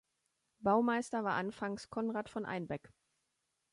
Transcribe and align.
Baumeister 0.63 1.23
war 1.23 1.33
anfangs 1.35 1.91
Conrad 1.91 2.27
von 2.27 2.43
Einbeck. 2.43 2.91